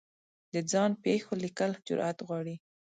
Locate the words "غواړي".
2.27-2.55